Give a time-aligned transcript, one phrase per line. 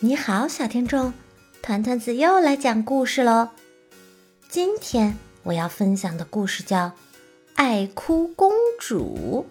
[0.00, 1.12] 你好，小听众，
[1.60, 3.48] 团团子又来讲故事喽。
[4.48, 6.76] 今天我要分享的故事叫
[7.56, 9.44] 《爱哭公主》。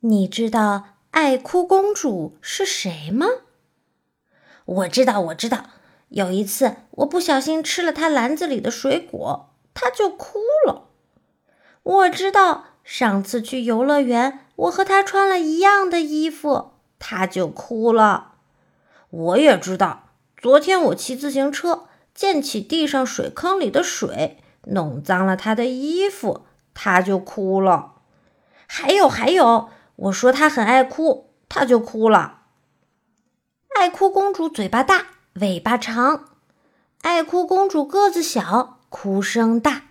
[0.00, 3.26] 你知道爱哭公主是谁吗？
[4.66, 5.70] 我知道，我知道。
[6.10, 10.90] 有一次，我不小心吃了她篮子里的水果，她就哭了。
[11.82, 16.72] 我知道，上次去游乐园，我和她穿了一样的衣服。
[16.98, 18.32] 他就哭了。
[19.10, 27.92] 我也知道，昨天我骑自行车溅起地上水坑里的水，弄脏了他的衣服，他就哭了。
[28.66, 32.42] 还有还有，我说他很爱哭，他就哭了。
[33.78, 36.24] 爱哭公主嘴巴大，尾巴长；
[37.02, 39.82] 爱哭公主个子小，哭声大；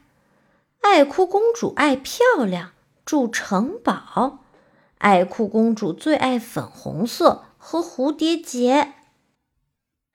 [0.81, 2.71] 爱哭公主爱漂亮，
[3.05, 4.39] 住城堡。
[5.05, 8.93] 爱哭公主最爱粉红色和蝴蝶结。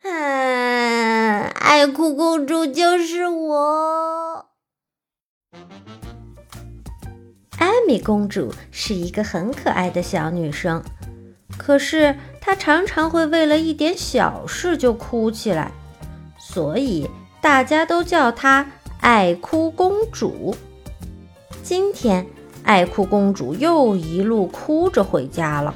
[0.03, 4.47] 嗯，爱哭公主就是我。
[7.57, 10.83] 艾米公主是一个很可爱的小女生，
[11.57, 15.71] 可是她常常会为了一点小事就哭起来，
[16.37, 17.09] 所以
[17.41, 20.57] 大家都叫她爱哭公主。
[21.63, 22.27] 今天。
[22.63, 25.75] 爱哭公主又一路哭着回家了。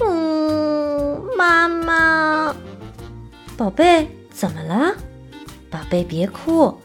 [0.00, 2.54] 嗯，妈妈，
[3.56, 4.94] 宝贝，怎么了？
[5.70, 6.76] 宝贝，别哭。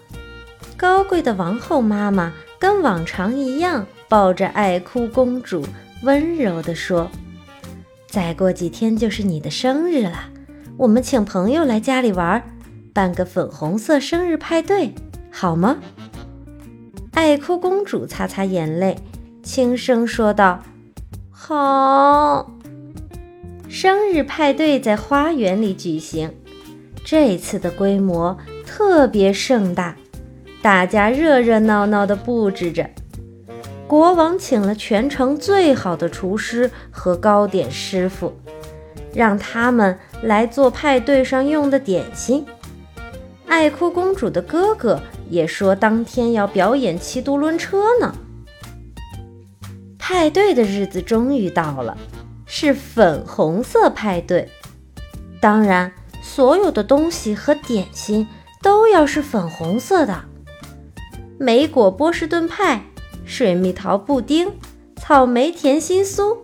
[0.77, 5.63] 高贵的王后妈妈跟往常一样抱着爱哭公主，
[6.03, 7.09] 温柔地说
[8.09, 10.29] ：“再过几天就是你的生日了，
[10.77, 12.43] 我们请朋友来家里玩，
[12.93, 14.95] 办个粉红色生日派对，
[15.29, 15.77] 好吗？”
[17.13, 18.97] 爱哭公主擦擦眼泪，
[19.43, 20.63] 轻声说道
[21.29, 22.51] ：“好。”
[23.67, 26.33] 生日派对在花园里举行，
[27.03, 29.95] 这次的规模特别盛大，
[30.61, 32.89] 大家热热闹闹地布置着。
[33.87, 38.33] 国王请了全城最好的厨师和糕点师傅，
[39.13, 42.45] 让他们来做派对上用的点心。
[43.47, 45.01] 爱哭公主的哥哥。
[45.31, 48.13] 也说当天要表演骑独轮车呢。
[49.97, 51.97] 派对的日子终于到了，
[52.45, 54.49] 是粉红色派对。
[55.39, 58.27] 当然，所有的东西和点心
[58.61, 60.25] 都要是粉红色的：
[61.39, 62.83] 莓果波士顿派、
[63.25, 64.51] 水蜜桃布丁、
[64.97, 66.37] 草莓甜心酥。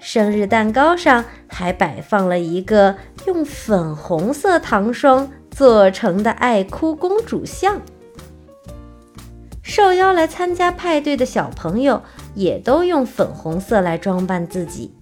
[0.00, 5.30] 生日蛋糕上还摆放了一个用粉红色糖霜。
[5.56, 7.80] 做成的爱哭公主像，
[9.62, 12.02] 受邀来参加派对的小朋友
[12.34, 14.92] 也都用粉红色来装扮自己。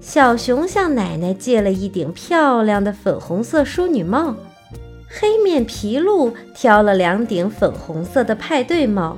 [0.00, 4.34] 小熊向奶奶借了一顶漂亮的粉红色淑女帽，
[5.08, 9.16] 黑面皮鹿挑了两顶粉红色的派对帽，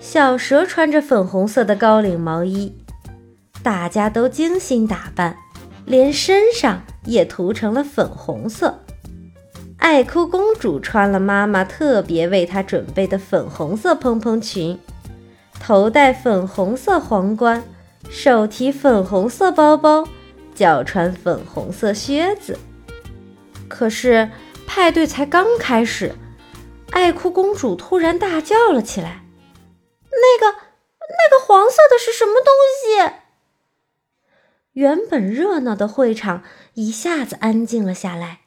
[0.00, 2.74] 小蛇穿着粉红色的高领毛衣，
[3.62, 5.36] 大家都精心打扮，
[5.84, 8.80] 连身上也涂成了粉红色。
[9.88, 14.80] 爱哭公主穿了妈妈特别为她准备的粉红色蓬蓬裙，
[15.60, 17.62] 头戴粉红色皇冠，
[18.10, 20.08] 手提粉红色包包，
[20.56, 22.58] 脚穿粉红色靴子。
[23.68, 24.28] 可是
[24.66, 26.16] 派对才刚开始，
[26.90, 29.22] 爱哭公主突然大叫了起来
[30.10, 30.58] ：“那个，
[30.98, 33.14] 那个黄色的是什么东西？”
[34.74, 36.42] 原本热闹的会场
[36.74, 38.40] 一下子安静了下来。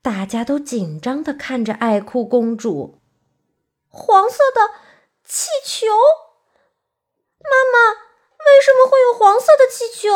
[0.00, 3.00] 大家都紧张地看着爱哭公主。
[3.88, 4.70] 黄色的
[5.24, 5.86] 气球，
[7.40, 7.78] 妈妈，
[8.44, 10.08] 为什么会有黄色的气球？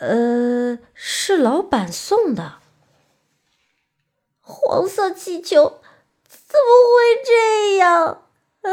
[0.00, 2.58] 呃，是老板送的。
[4.40, 5.80] 黄色气球，
[6.28, 8.26] 怎么会这样？
[8.62, 8.70] 呃，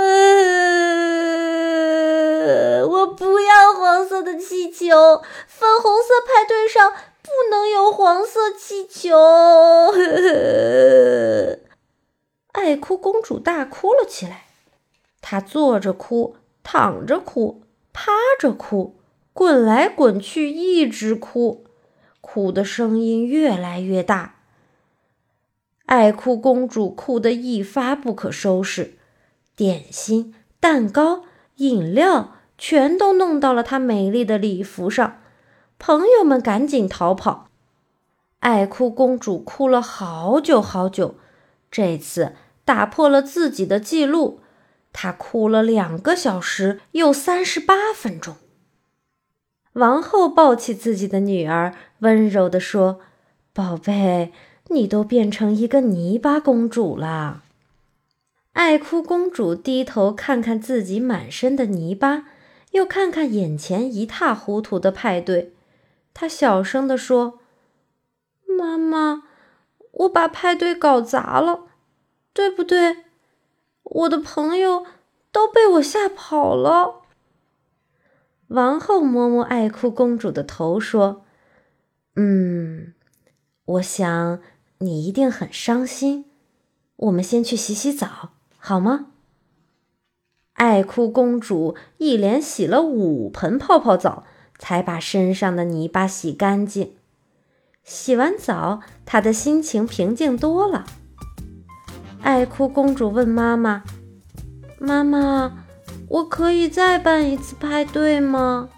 [2.86, 6.94] 我不要黄色的气球，粉红色派对上。
[7.38, 9.16] 不能有黄色气球！
[12.54, 14.46] 爱哭公主大哭了起来。
[15.22, 17.62] 她坐着哭，躺着哭，
[17.94, 18.96] 趴着哭，
[19.34, 21.66] 滚来滚去，一直哭，
[22.22, 24.38] 哭的声音越来越大。
[25.86, 28.98] 爱哭公主哭得一发不可收拾，
[29.56, 31.24] 点心、蛋糕、
[31.58, 35.22] 饮料全都弄到了她美丽的礼服上。
[35.80, 37.50] 朋友们赶紧逃跑，
[38.40, 41.16] 爱哭公主哭了好久好久，
[41.72, 42.34] 这次
[42.66, 44.40] 打破了自己的记录，
[44.92, 48.36] 她哭了两个小时又三十八分钟。
[49.74, 53.00] 王后抱起自己的女儿，温柔地说
[53.54, 54.34] ：“宝贝，
[54.70, 57.44] 你都变成一个泥巴公主了。”
[58.54, 62.26] 爱哭公主低头看看自己满身的泥巴，
[62.72, 65.54] 又看看眼前一塌糊涂的派对，
[66.20, 67.38] 她小声地说
[68.58, 69.22] ：“妈妈，
[69.92, 71.68] 我把派对搞砸了，
[72.34, 73.06] 对不对？
[73.84, 74.84] 我的朋友
[75.32, 77.04] 都被我吓跑了。”
[78.50, 81.24] 王后摸摸爱哭公主的头，说
[82.18, 82.96] ：“嗯，
[83.66, 84.40] 我想
[84.80, 86.26] 你一定很伤心。
[86.96, 89.12] 我们先去洗洗澡。”好吗？
[90.54, 94.26] 爱哭公主一连洗了五盆泡泡澡，
[94.58, 96.94] 才把身上的泥巴洗干净。
[97.84, 100.86] 洗完澡，她的心情平静多了。
[102.22, 103.84] 爱哭公主问妈妈
[104.80, 105.66] ：“妈妈，
[106.10, 108.70] 我可以再办一次派对吗？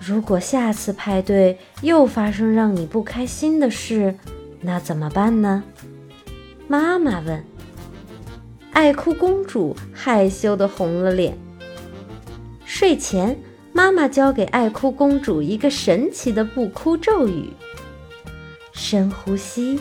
[0.00, 4.16] 如果下次派对又发生让你不开心的事，
[4.60, 5.64] 那怎么办呢？”
[6.68, 7.44] 妈妈问。
[8.72, 11.36] 爱哭公主害羞的红了脸。
[12.64, 13.38] 睡前，
[13.76, 17.50] 妈妈教给爱哭公主一个神奇的不哭咒语：
[18.72, 19.78] 深呼吸，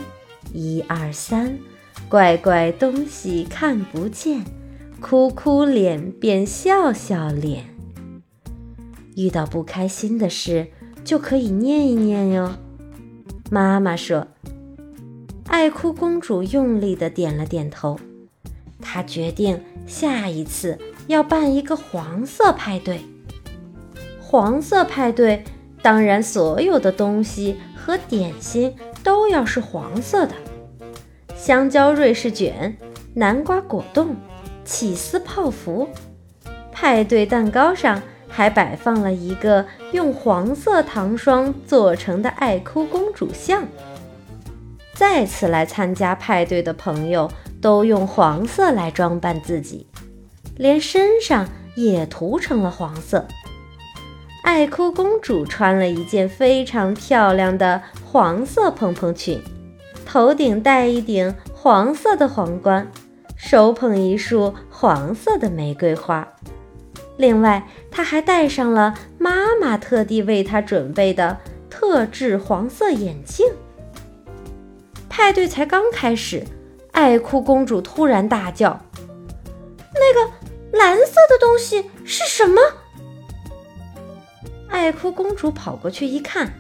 [0.52, 1.58] 一二三，
[2.10, 4.44] 怪怪东西看不见，
[5.00, 7.74] 哭哭脸变笑笑脸。
[9.16, 10.68] 遇到不开心的事，
[11.06, 12.52] 就可以念一念哟。
[13.50, 14.28] 妈妈说。
[15.48, 17.98] 爱哭公主用力的点了点头。
[18.82, 20.78] 她决定下一次
[21.08, 23.00] 要办一个黄色派对。
[24.36, 25.46] 黄色派对，
[25.82, 30.34] 当然所有的东西和点心都要是黄色的：
[31.38, 32.76] 香蕉瑞士卷、
[33.14, 34.14] 南瓜果冻、
[34.66, 35.88] 起司泡芙。
[36.70, 43.64] 派对蛋糕上还摆放了一个用黄色糖霜做成的爱哭公主像。
[44.94, 47.32] 再次来参加派对的朋友。
[47.62, 49.88] 都用黄色来装扮自己，
[50.58, 53.26] 连身上也涂成了黄色。
[54.46, 59.42] 爱哭公主穿了一件非常漂亮的黄色蓬蓬裙，
[60.06, 62.88] 头顶戴一顶黄色的皇冠，
[63.36, 66.28] 手捧一束黄色的玫瑰花。
[67.18, 73.48] 另外，她还戴上了妈妈特地为她准备的特制黄色眼镜。
[75.10, 76.46] 派对才刚开始。
[76.92, 78.80] 爱哭公主突然大叫
[79.92, 80.32] ：“那个
[80.72, 82.62] 蓝色的东西是什么？”
[84.75, 86.51] 爱哭公主跑过去一看，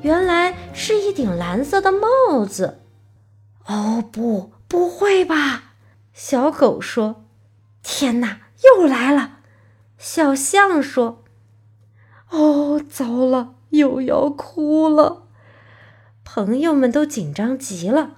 [0.00, 2.80] 原来是一顶蓝色的帽子。
[3.68, 5.74] “哦，不，不会吧？”
[6.14, 7.26] 小狗说。
[7.84, 9.40] “天哪，又来了！”
[9.98, 11.24] 小象说。
[12.30, 15.28] “哦，糟了，又要哭了。”
[16.24, 18.12] 朋友们都紧张极了。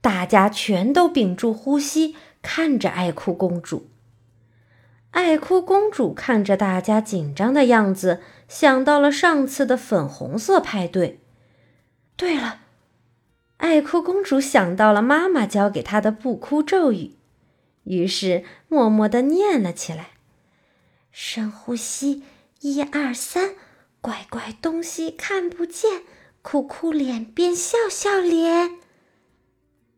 [0.00, 3.88] 大家全都屏住呼吸，看着爱哭公主。
[5.10, 11.20] 爱哭公主看着大家紧张的样子，想到了上次的粉红色派对。
[12.16, 12.60] 对了，
[13.56, 17.16] 爱哭公主想到了妈妈教给她的不哭咒语，
[17.84, 20.10] 于是默默地念了起来
[21.10, 22.22] ：“深呼吸，
[22.60, 23.54] 一二三，
[24.00, 26.02] 怪怪东西看不见，
[26.42, 28.78] 哭哭脸变笑笑脸。”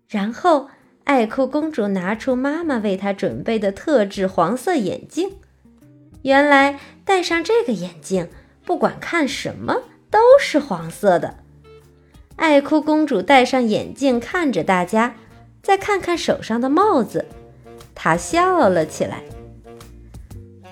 [0.08, 0.70] 然后，
[1.04, 5.32] 爱哭公主拿出妈妈为她准备的特制黄色眼镜。
[6.22, 8.28] 原来戴上这个眼镜，
[8.64, 11.36] 不管看什么都是黄色的。
[12.36, 15.16] 爱哭公主戴上眼镜，看着大家，
[15.62, 17.26] 再看看手上的帽子，
[17.94, 19.22] 她笑了起来。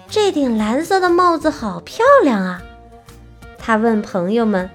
[0.09, 2.63] 这顶蓝色的帽子好漂亮啊！
[3.59, 4.71] 她问朋友们：“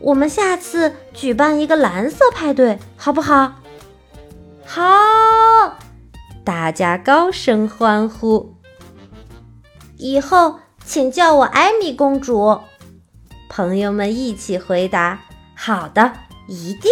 [0.00, 3.61] 我们下次举办一个蓝色派对，好不好？”
[4.74, 5.76] 好，
[6.42, 8.54] 大家高声欢呼。
[9.98, 12.58] 以后请叫我艾米公主。
[13.50, 15.20] 朋友们一起回答
[15.54, 16.14] ：“好的，
[16.48, 16.90] 一定。”